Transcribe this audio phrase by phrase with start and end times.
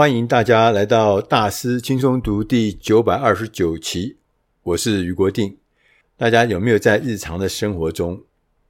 [0.00, 4.16] 欢迎大家来到大师轻松读第九百二十九期，
[4.62, 5.58] 我是余国定。
[6.16, 8.24] 大家有没有在日常的生活中，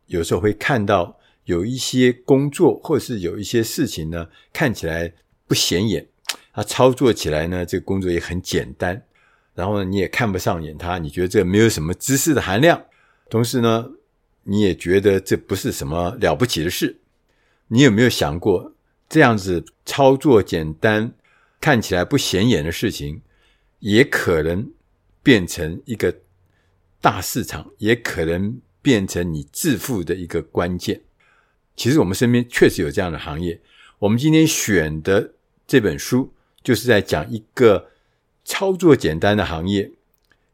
[0.07, 5.15] 有时候会看到有一些工作，或是有一些事情呢，看起来
[5.47, 6.05] 不显眼，
[6.53, 9.01] 它操作起来呢，这个工作也很简单，
[9.55, 12.83] 然后呢，你也看不上眼它，你觉得这没有什么知识的含量，
[13.29, 13.89] 同时呢，
[14.43, 16.99] 你也觉得这不是什么了不起的事。
[17.69, 18.75] 你有没有想过，
[19.09, 21.13] 这样子操作简单，
[21.61, 23.21] 看起来不显眼的事情，
[23.81, 24.73] 也可能
[25.23, 26.15] 变成一个
[27.01, 31.03] 大市场，也可能变成你致富的一个关键。
[31.77, 33.61] 其实我们身边确实有这样的行业。
[33.99, 35.35] 我们今天选的
[35.67, 37.91] 这本书，就是在讲一个
[38.45, 39.93] 操作简单的行业，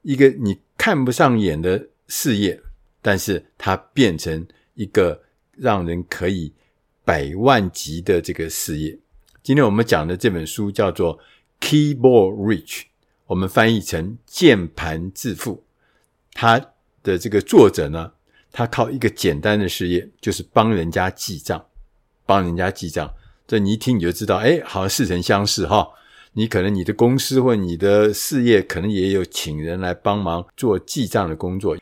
[0.03, 2.61] 一个你看不上眼的事业，
[3.01, 5.23] 但是它变成一个
[5.57, 6.53] 让人可以
[7.05, 8.99] 百万级的这个事业。
[9.47, 11.17] 今天我们讲的这本书叫做
[11.61, 12.81] 《Keyboard Rich》，
[13.29, 15.63] 我们翻译成“键盘致富”。
[16.35, 16.61] 它
[17.05, 18.11] 的这个作者呢，
[18.51, 21.65] 他靠一个简单的事业，就是帮人家记账，
[22.27, 23.09] 帮人家记账。
[23.47, 25.91] 这你一听你就知道，哎，好像似曾相识哈。
[26.33, 31.77] 你可能你的公司或你的事业，可能也有请人来帮忙做记账的工作。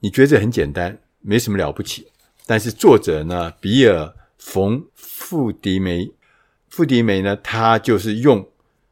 [0.00, 2.08] 你觉得这很简单，没什么了不起。
[2.44, 4.04] 但是作者呢，比尔·
[4.36, 6.12] 冯·富迪梅。
[6.72, 8.48] 富迪梅呢，他就是用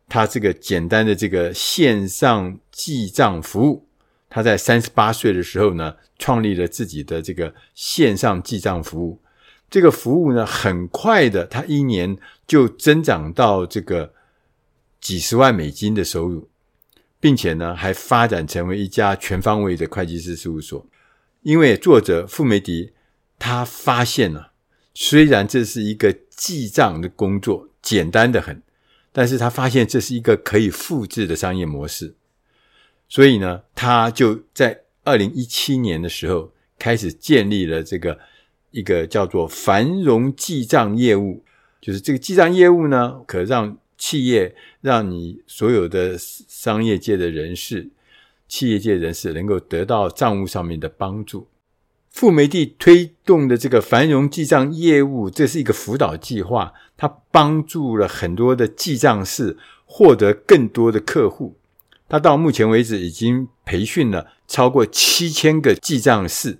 [0.06, 3.86] 他这个简单的这个线上记账服务，
[4.28, 9.22] 他在三十八岁的时候呢，创立了自己的这个线上记账服务。
[9.70, 14.12] 这个服务呢，很快的，他一年就增长到这个
[15.00, 16.50] 几十万美金的收入，
[17.18, 20.86] 并且呢，还发展成为一家全方位的会计师事务所。
[21.40, 22.92] 因为作者富梅迪
[23.38, 24.52] 他发现了，
[24.92, 27.68] 虽然这是一个记账的工作。
[27.90, 28.62] 简单的很，
[29.10, 32.14] 但是他发现这是一个可以复制的商业模式，
[33.08, 38.16] 所以呢，他就在二零一七年的时候开始建立了这个
[38.70, 41.42] 一个叫做繁荣记账业务，
[41.80, 47.90] 就是这个记账业务呢，可让企业让你所有的商业界的人士、
[48.46, 51.48] 企业界人士能够得到账务上面的帮助。
[52.10, 59.56] 富梅地推动的这个繁荣记账业务，这是一个辅导计划，它帮助了很多的记账师
[59.86, 61.56] 获得更多的客户。
[62.08, 66.58] 他到目前为止已经培训了超过七千个记账师，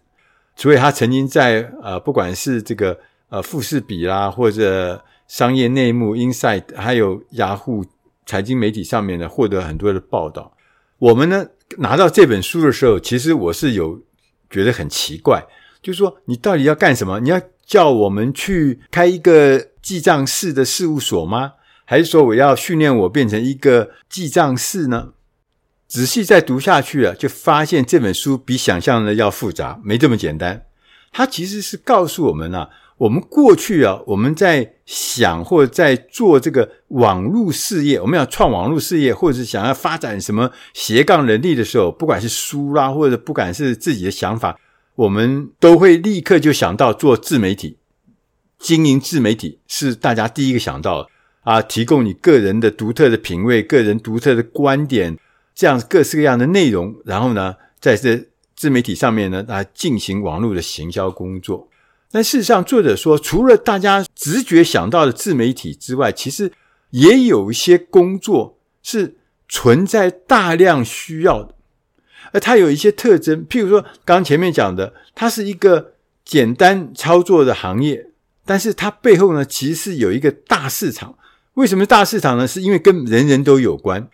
[0.55, 7.85] 所以他曾经在呃，不管是这个呃富士比啦，或者商业内幕 Inside，还有雅虎
[8.25, 10.57] 财经媒体上面呢，获得很多的报道。
[10.99, 11.45] 我们呢
[11.79, 14.01] 拿到这本书的时候，其实我是有。
[14.51, 15.47] 觉得很奇怪，
[15.81, 17.21] 就是说你到底要干什么？
[17.21, 21.53] 你要叫我们去开一个记账室的事务所吗？
[21.85, 25.11] 还是说我要训练我变成一个记账室呢？
[25.89, 30.67] 仔细再读下去啊，就发现这本书比想象的要复杂，没这么简单。
[31.13, 44.59] 它其实是告诉我们啊，我们过去啊，我们在想或者在做这个网络事业，我们要创网络事业，或者是想要发展什么斜杠能力的时候，不管是书啦，或者不管是自己的想法，
[44.97, 47.79] 我们都会立刻就想到做自媒体，
[48.59, 51.09] 经营自媒体是大家第一个想到的
[51.41, 55.17] 啊，提供你个人的独特的品味、个人独特的观点，
[55.55, 61.70] 这样各式各样的内容，然后呢，在这自媒体上面呢，来进行网络的行销工作。
[62.13, 66.53] 但事实上，作者说，除了大家直觉想到的自媒体之外，其实
[66.91, 69.17] 也有一些工作是
[69.49, 71.55] 存在大量需要的，
[72.33, 73.47] 而它有一些特征。
[73.47, 75.93] 譬如说，刚前面讲的，它是一个
[76.25, 78.09] 简单操作的行业，
[78.45, 81.17] 但是它背后呢，其实是有一个大市场。
[81.55, 82.47] 为什么大市场呢？
[82.47, 84.09] 是因为跟人人都有关。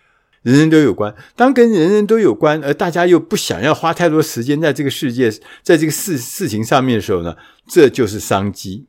[0.46, 5.28] 人人都有关，当跟人人都有关，而大家又不想要花太多时间在这个世界，
[5.60, 7.36] 在这个事事情上面的时候呢，
[7.66, 8.86] 这就是商机。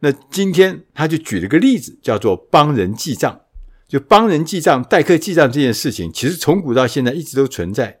[0.00, 3.40] 那今天他就举了个例子，叫做帮人记账，
[3.88, 8.00] 就帮人记账、代客记账这件事情，其实从古到现在一直都存在。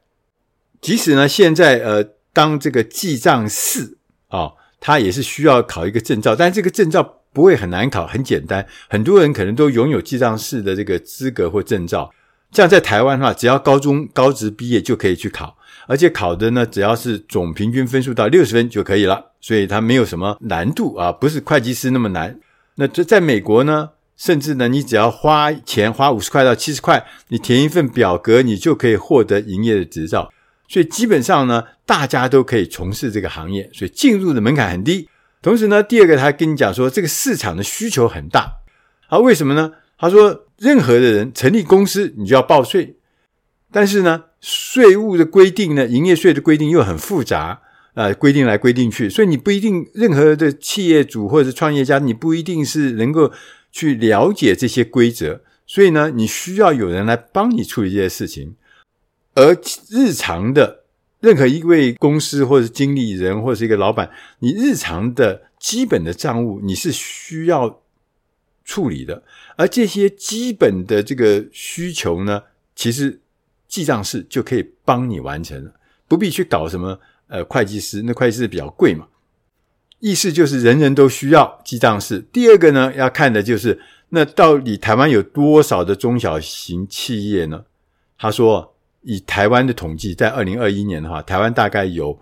[0.82, 2.04] 即使呢，现在呃，
[2.34, 3.96] 当这个记账师
[4.28, 12.10] 啊，他也是需要考一个证照，但这个证照不会很难考，很简单，很多人可能都拥有记账师的这个资格或证照。
[12.52, 15.56] 这样在台湾的话，只要高中高职毕业就可以去考，
[15.86, 22.38] 而且考的呢，只要是总平均分数到六十分就可以了，所以它没有什么难度啊，不是会计师那么难。
[22.76, 30.32] 那这在美国呢，甚至呢，你只要花钱花五十块到七十块，你填一份表格，你就可以获得营业的执照。
[30.68, 35.08] 所以基本上呢，大家都可以从事这个行业，所以进入的门槛很低。
[35.42, 38.60] 同时呢，第二个他跟你讲说，这个市场的需求很大。
[39.08, 39.72] 啊，为什么呢？
[39.98, 42.96] 他说，任何的人成立公司，你就要报税，
[43.72, 47.60] 但是呢，税务的规定呢，营业税的规定又很复杂啊，
[47.94, 53.32] 呃，规定来规定去，所以你不一定任何的企业主或者是创业家，你不一定是能够
[53.72, 58.54] 去了解这些规则，所以呢，你需要有人来帮你处理这些事情，
[59.34, 59.56] 而
[59.90, 60.84] 日常的
[61.20, 64.10] 任何一位公司或者经理人或者是一个老板，
[64.40, 67.82] 你日常的基本的账务你是需要
[68.64, 69.22] 处理的，
[69.56, 72.42] 而这些基本的这个需求呢，
[72.74, 73.20] 其实
[73.66, 75.72] 记账式就可以帮你完成了，
[76.06, 79.08] 不必去搞什么呃会计师，那会计师比较贵嘛。
[79.98, 82.20] 意思就是人人都需要记账式。
[82.30, 83.80] 第二个呢，要看的就是
[84.10, 87.64] 那到底台湾有多少的中小型企业呢？
[88.18, 92.20] 他说，以台湾的统计，在二零二一年的话，台湾大概有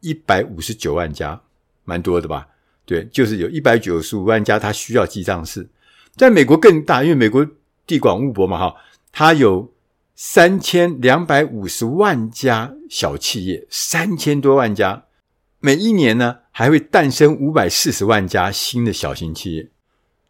[0.00, 1.40] 一百五十九万家，
[1.84, 2.48] 蛮多的吧？
[2.84, 5.68] 对，就是有一百九十五万家，他需要记账式。
[6.16, 7.46] 在美国更大，因为美国
[7.86, 8.76] 地广物博嘛，哈，
[9.10, 9.72] 它有
[10.14, 15.04] 三千两百五十万家小企业，三千多万家，
[15.58, 19.70] 每一年呢还会诞生五百四十万家新的小型企业。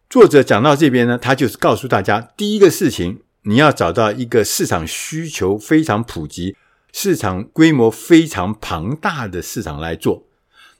[0.09, 6.57] 作者讲到这边呢，他就是告诉大家，第一个事情，你要找到一个市场需求非常普及、
[6.93, 10.25] 市场规模非常庞大的市场来做。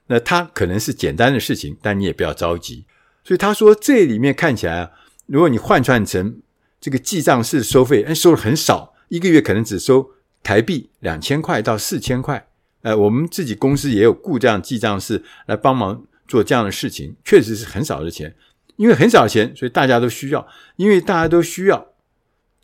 [0.07, 2.85] 那它可能是简单的事情，但你也不要着急。
[3.25, 4.91] 所以他说，这里面看起来啊，
[5.27, 6.41] 如果你换算成
[6.81, 10.11] 这个记账式收费，哎，收的很少，一个月可能只收
[10.43, 12.49] 台币两千块到四千块。
[12.83, 18.35] 呃，我们自己公司也有雇这样记账式来帮忙做这样的事情，确实是很少的钱。
[18.77, 20.45] 因为很少钱，所以大家都需要。
[20.75, 21.87] 因为大家都需要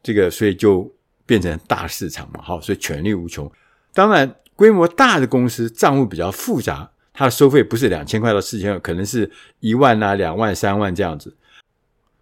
[0.02, 0.92] 这个，所以就
[1.24, 3.48] 变成大市场嘛，好，所以权力无穷。
[3.92, 6.90] 当然，规模大的公司账务比较复杂。
[7.18, 9.28] 他的收费不是两千块到四千块，可能是
[9.58, 11.36] 一万啊、两万、三万这样子。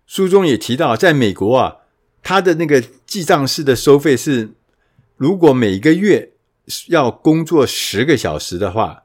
[0.06, 1.76] 书中也提到，在美国啊，
[2.22, 4.52] 他的那个记账式的收费是，
[5.19, 6.32] 如果每个月
[6.88, 9.02] 要工作十个小时的话，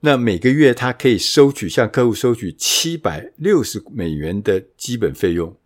[0.00, 5.56] 那每个月他可以收取向客户收取七百六十美元的基本费用。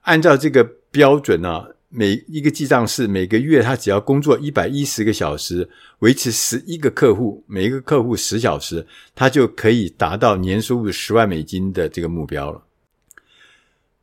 [0.00, 1.68] 按照这个标准呢、啊。
[1.96, 5.70] 每一个记账士每个月他只要工作一百一十个小时，
[6.00, 12.64] 维持十一个客户，每一个客户十小时，他就可以达到年收入十万美金的这个目标了。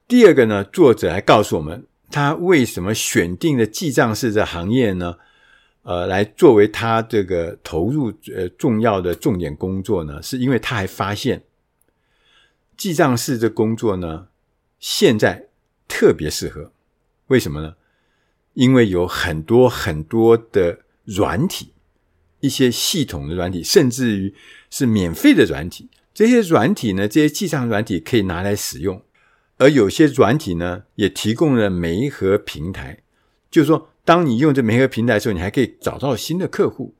[0.07, 5.17] 第二个呢，作者还告诉我们，他为什么选定了记账士这行业呢？
[5.83, 10.21] 呃，来作为他这个投入呃重要的重点工作呢？
[10.21, 11.43] 是因为他还发现
[12.77, 14.27] 记账士这工作呢，
[14.79, 15.49] 现在
[15.89, 16.71] 特别适合，
[17.27, 17.75] 为什么呢？
[18.61, 21.73] 因为有很多很多的软体，
[22.41, 24.35] 一些系统的软体，甚至于
[24.69, 25.89] 是免费的软体。
[26.13, 29.01] 这些软体呢，这些记账软体可以拿来使用，
[29.57, 32.99] 而有些软体呢，也提供了媒合平台。
[33.49, 36.93] 就是说，当你用这媒合平台的时候，你还可以找到新的客户。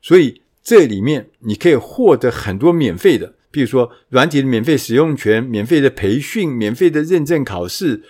[0.00, 8.02] 所以这里面你可以获得很多免费的，比如说软体的免费使用权、免费的培训、免费的认证考试，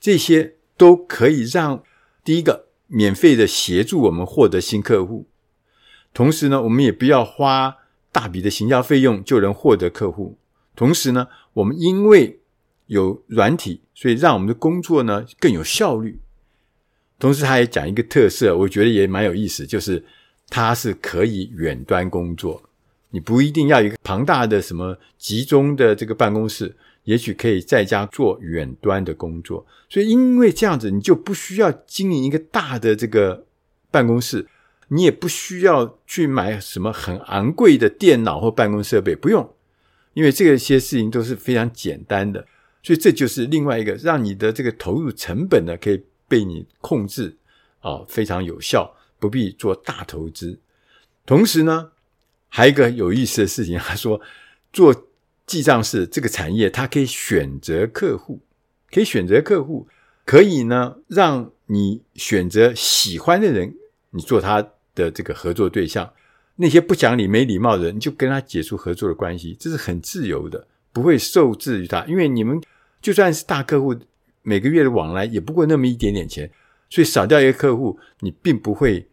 [0.00, 1.84] 这些都可以让。
[2.30, 5.26] 第一个，免费的协助我们获得新客户，
[6.14, 7.78] 同时呢，我们也不要花
[8.12, 10.38] 大笔的行销费用就能获得客户。
[10.76, 12.38] 同时呢，我们因为
[12.86, 16.20] 有软体，所以让我们的工作呢更有效率。
[17.18, 20.04] 同时，他也讲一个特色，我觉得也蛮有意思，就是
[20.48, 22.62] 它是可以远端工作，
[23.10, 26.76] 你不一定要一个庞大的什么集中的这个办公室。
[27.10, 33.44] 也许可以在家做远端的工作，所以因为这样子，你就不需要经营一个大的这个
[33.90, 34.46] 办公室，
[34.86, 39.42] 你也不需要去买什么很昂贵的电脑或办公设备，不用，
[40.14, 42.46] 因为这些事情都是非常简单的，
[42.80, 47.36] 所以这就是另外一个让你的这个投入成本呢可以被你控制
[47.80, 50.56] 啊，非常有效，不必做大投资。
[51.26, 51.90] 同时呢，
[52.48, 54.20] 还有一个有意思的事情，他说
[54.72, 54.94] 做。
[55.50, 58.38] 记账是这个产业，它可以选择客户，
[58.88, 59.88] 可以选择客户，
[60.24, 63.74] 可以呢让你选择喜欢的人，
[64.10, 64.64] 你做他
[64.94, 66.08] 的这个合作对象。
[66.54, 72.04] 那些不讲理、没礼貌的人，你就跟他解除合作的关系，这是很自由的，不会受制于他。
[72.04, 72.60] 因为你们
[73.02, 73.92] 就算是大客户，
[74.42, 76.48] 每个月的往来也不过那么一点点钱，
[76.88, 79.04] 所以少掉一个客户，你并不会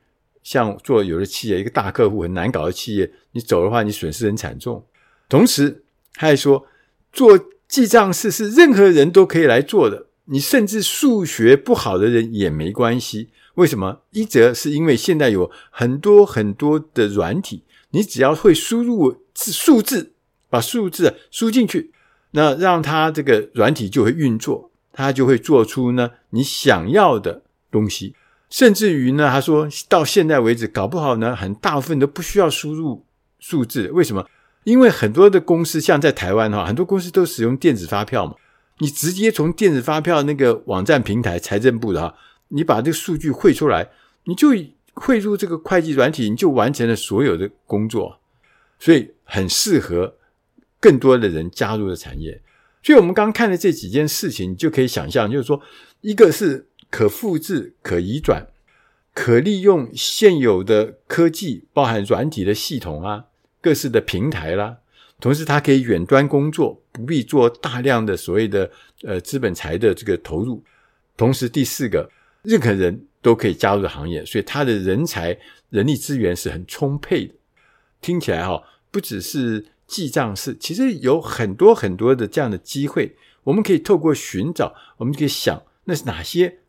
[0.43, 4.85] 像做有的企业，一个大客户很难搞的企业，你走的话，你损失很惨重。
[5.27, 5.83] 同时，
[6.17, 6.65] 他还说，
[7.13, 13.29] 做记账士是任何人都可以来做的，你甚至数学不好的人也没关系。
[13.55, 14.01] 为什么？
[14.11, 20.13] 一则是因为现在有很多很多的软体，你只要会输入数字，
[20.49, 21.91] 把数字输进去，
[22.31, 24.71] 那让它这个软体就会运作。
[24.93, 28.15] 他就会做出呢你想要的东西。
[28.49, 33.05] 甚至于呢，他说到现在为止，搞不好呢，很大部分都不需要输入
[33.39, 33.91] 数字。
[33.91, 34.27] 为什么？
[34.67, 38.35] 因为很多的公司，像在台湾哈，很多公司都使用电子发票嘛。
[38.79, 42.15] 你直接从电子发票那个网站平台，财政部的哈，
[42.49, 43.89] 你把这个数据汇出来，
[44.25, 44.49] 你就
[44.93, 48.19] 汇入这个会计软体，你就完成了所有的工作。
[48.77, 50.15] 所以很适合
[50.79, 52.41] 更多的人加入的产业。
[52.83, 55.61] 所以我们刚看的这几件事情，你就可以想象，就是说，
[56.01, 56.67] 一个是。
[56.89, 58.47] 可复制、可移转、
[59.13, 63.25] 可利用现有的科技，包含软体的系统啊、
[63.61, 64.77] 各式的平台啦。
[65.19, 68.69] 同时，它可以远端工作，不必做大量的所谓的
[69.01, 70.63] 呃资本财的这个投入。
[71.15, 72.09] 同时，第四个，
[72.43, 75.35] 任何人都可以加入的行业，所以它的人才、
[75.71, 77.33] 人力资源是很充沛的。
[77.99, 86.59] 听起来哈、哦，不只是记账式，其实有很多很多的这样的机会，我们可以透过寻找，我们可以想，那是哪些？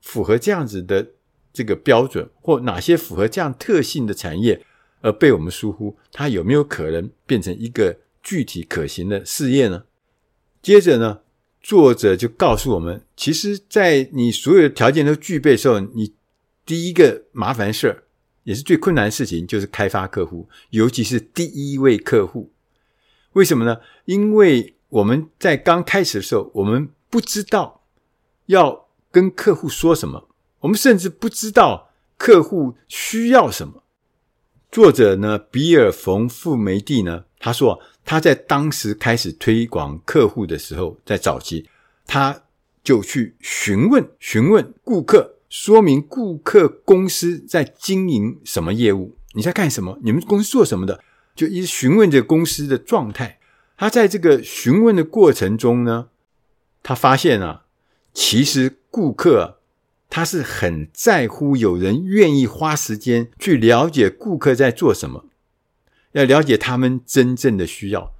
[0.00, 1.08] 符合这样子的
[1.52, 4.64] 这个标准，或哪些符合这样特性的产业
[5.00, 9.84] 而被我们疏忽，它有没有可能变成一个具体可行的事业呢？
[10.62, 11.20] 接着呢，
[11.60, 16.14] 作者就告诉我们，其实，在你所有的条件都具备的时候，你
[16.64, 18.04] 第一个麻烦事儿，
[18.44, 22.52] 也是最困难的事情，就是开发客户，尤其是第一位客户。
[23.32, 23.78] 为什么呢？
[24.04, 27.82] 因为我们在刚开始的时候，我们不知道
[28.46, 28.86] 要。
[29.08, 30.28] 跟客户说什么？
[30.60, 33.82] 我们甚至不知道客户需要什么。
[34.70, 41.66] 作者呢，比尔·冯·富梅蒂呢，他说他在当时开始推广客户的时候，在早期，
[42.06, 42.42] 他
[42.84, 49.98] 就去询问询问顾客，说明顾客公司在经营什么业务，你在干什么？
[50.02, 51.00] 你们公司做什么的？
[51.34, 53.38] 就一直询问着公司的状态。
[53.76, 56.08] 他在这个询问的过程中呢，
[56.82, 57.64] 他发现啊，
[58.12, 58.78] 其实。
[58.96, 59.55] 顾客
[60.08, 65.26] 他是很在乎有人愿意花时间去了解顾客在做什么，
[66.12, 68.12] 要了解他们真正的需要。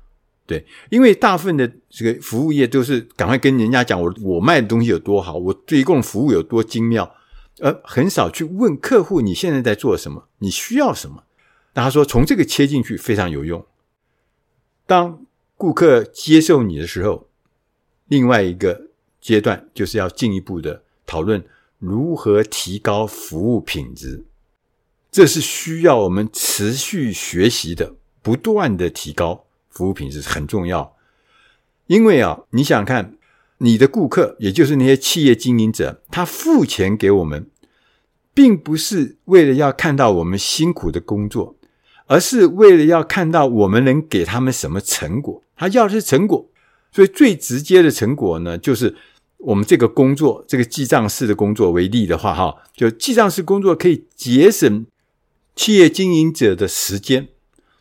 [0.47, 7.15] 对，因为大部分的这个服务业都是赶快跟人家讲我我卖的东西有多好，我提供服务有多精妙，
[7.61, 11.25] 而很少去问客户你现在在做什么，你需要什么。
[11.75, 13.65] 那他说从这个切进去非常有用。
[14.87, 15.25] 当
[15.57, 17.29] 顾客接受你的时候，
[18.09, 18.87] 另外一个。
[19.19, 21.45] 阶段就是要进一步的讨论
[21.79, 24.25] 如何提高服务品质，
[25.11, 30.97] 这是需要我们持续学习的，不断的提高服务品质很重要。
[31.87, 33.17] 因为啊，你想看，
[33.59, 37.47] 你的顾客，也就是那些企业经营者，他付钱给我们，
[38.33, 41.57] 并不是为了要看到我们辛苦的工作，
[42.07, 45.43] 而是为了要看到我们能给他们什么成果。
[45.55, 46.49] 他要的是成果，
[46.91, 48.97] 所以最直接的成果呢，就是。
[49.47, 54.85] 我们这个工作，这个记账式的工作为例的话，哈，就记账式工作可以节省
[55.55, 57.29] 企业经营者的时间。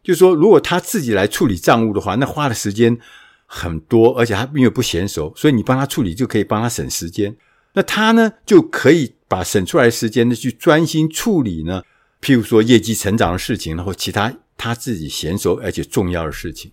[0.03, 2.99] 就是说，如果他自己来处理账务的话，那花的时间
[3.47, 7.35] 很多，而且他因为不娴熟，所以你帮他处理就可以帮他省时间。
[7.73, 11.81] 那他呢，就可以把省出来的时间呢，去专心处理呢，
[12.21, 16.71] 譬如说业绩成长的事情，然后其他他自己娴熟而且重要的事情，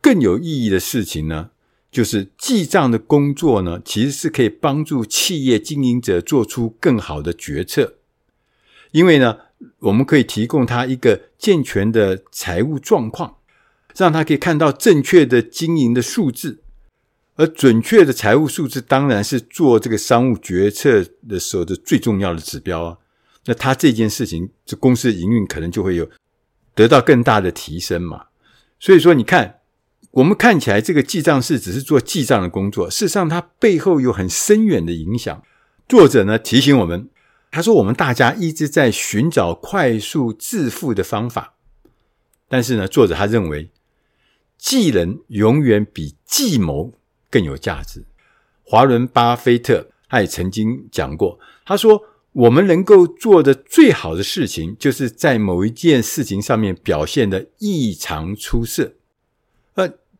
[0.00, 1.50] 更有意义的事情呢。
[1.96, 7.94] 就是记账的工作呢，其实是可以帮助企业经营者做出更好的决策，
[8.90, 9.38] 因为呢，
[9.78, 13.38] 我们可以提供他一个健全的财务状况，
[13.96, 16.60] 让他可以看到正确的经营的数字，
[17.36, 22.98] 而准确的财务数字当然是做这个商务决策的时候的最重要的指标啊。
[23.46, 26.06] 那他这件事情，这公司营运可能就会有
[26.74, 28.26] 得到更大的提升嘛。
[28.78, 29.55] 所以说，你看。
[30.16, 35.42] 我们看起来这个记账式只是做记账的工作，事实上它背后有很深远的影响。
[35.86, 37.10] 作者呢提醒我们，
[37.50, 41.52] 他说我们大家一直在寻找快速致富的方法，
[42.48, 43.70] 但是呢，作者他认为
[44.56, 46.94] 技能永远比计谋
[47.30, 48.06] 更有价值。
[48.62, 58.94] 华伦巴菲特他也曾经讲过，他说我们能够做的最好的事情，就是在某一件事情上面表现的异常出色。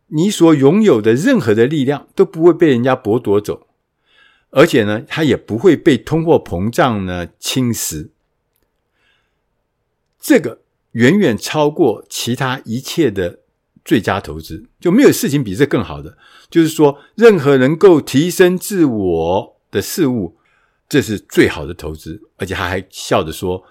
[0.08, 3.66] 你所拥有的任何的力量都不会被人家剥夺走，
[4.50, 8.10] 而且呢，它也不会被通货膨胀呢侵蚀。
[10.20, 10.60] 这个
[10.92, 13.40] 远远超过其他一切的
[13.84, 16.16] 最佳投资，就没有事情比这更好的。
[16.48, 20.36] 就是说，任何能够提升自我的事物，
[20.88, 22.22] 这是最好的投资。
[22.36, 23.64] 而且他还笑着说，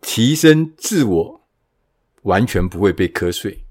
[0.00, 1.40] 提升自我
[2.22, 3.63] 完全不会被瞌睡。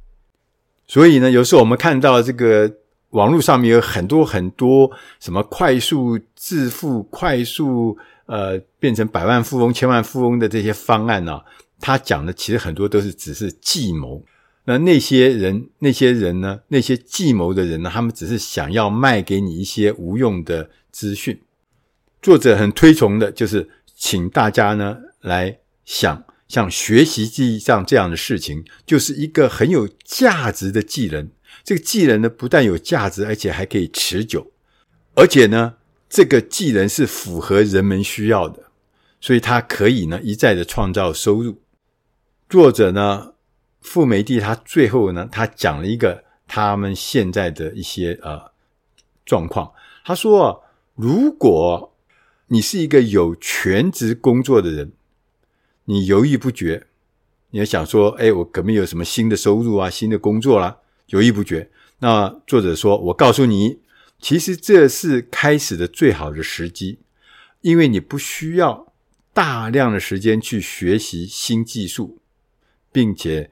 [0.88, 2.72] 所以呢，有时候我们看到这个
[3.12, 11.40] 网络上面有很多很多什么快速致富、快速呃变成百万富翁、千万富翁的这些方案呢、
[11.80, 14.24] 他讲的其实很多都是只是计谋。
[14.66, 16.62] 那那些人，那些人呢？
[16.70, 17.90] 那些计谋的人呢？
[17.94, 21.42] 他们只是想要卖给你一些无用的资讯。
[22.22, 26.24] 作者很推崇的就是，请大家呢来想，
[26.54, 31.28] 像学习记忆上这样的事情，就是一个很有价值的技能。
[31.64, 34.52] 这个技能呢，不但有价值，而且还可以持久。
[35.16, 38.66] 而且呢，这个技能是符合人们需要的，
[39.20, 41.60] 所以它可以呢一再的创造收入。
[42.48, 43.34] 作者呢，
[43.82, 48.52] 富梅蒂他最后呢，他讲了一个他们现在的一些呃
[49.26, 49.74] 状况。
[50.06, 51.96] 他说：“如果
[52.50, 54.92] 你是一个有全职工作的人，
[55.86, 56.88] 你犹豫不决，
[57.52, 61.70] 你要想说，哎，我可没有什么新的收入啊，新的工作啦，犹豫不决。
[62.00, 63.80] 那作者说，我告诉你，
[64.20, 67.00] 其实这是开始的最好的时机，
[67.62, 68.94] 因为你不需要
[69.34, 72.20] 大量的时间去学习新技术，
[72.92, 73.50] 并且。”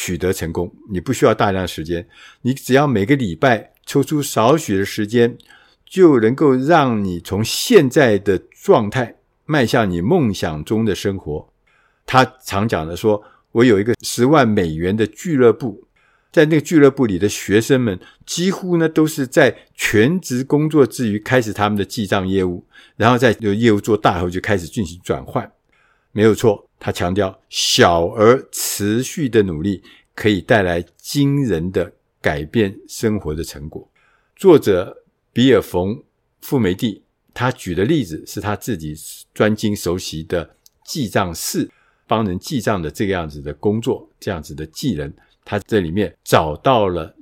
[0.00, 2.08] 取得成功，你不需要大量时间，
[2.42, 5.36] 你只要每个礼拜抽出少许的时间，
[5.84, 9.16] 就能够让你从现在的状态
[9.48, 11.52] 迈向你梦想中的生活。
[12.04, 15.88] 他常讲的说：“我有一个十万美元的俱乐部，
[16.30, 25.50] 在那个俱乐部里的学生们，几乎呢都是在全职工作之余开始他们的记账业务，然后在业务做大后就开始进行转换。”
[26.12, 26.68] 没有错。
[26.80, 29.82] 他强调，小而持续的努力
[30.14, 33.90] 可以带来惊人的改变生活的成果。
[34.36, 35.02] 作者
[35.32, 35.96] 比尔·冯·
[36.40, 37.02] 富梅蒂，
[37.38, 38.96] 他举的例子是他自己
[39.32, 41.70] 专精熟悉的记账式，
[42.04, 45.12] 帮人记账的这个样子的工作，这样子的技能，
[45.44, 47.14] 他这里面找到了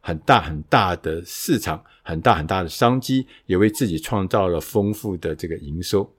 [0.00, 6.10] 很大很大的市场，很大很大的商机，也为自己创造了丰富的这个营收。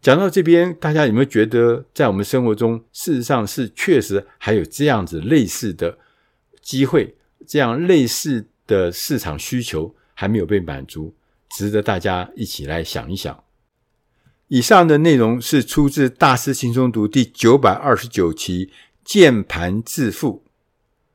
[0.00, 5.98] 讲到这边，大家有没有觉得，在我们生活中，事实上是确实还有这样子类似的
[6.62, 11.12] 机会，这样类似的市场需求还没有被满足，
[11.50, 13.44] 值得大家一起来想一想。
[14.48, 18.66] 以上的内容是出自《大师轻松读》第九百二十九期
[19.04, 20.44] 《键盘致富》，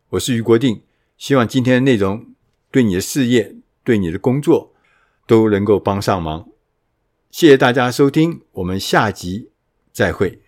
[0.10, 0.84] 我是余国定，
[1.17, 2.28] 希望今天的内容
[2.69, 4.74] 对你的事业、对你的工作
[5.26, 6.48] 都能够帮上忙。
[7.32, 9.50] 谢谢大家收听，我们下集
[9.91, 10.41] 再会。